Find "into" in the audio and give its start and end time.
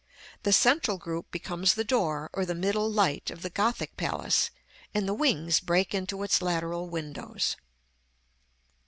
5.93-6.23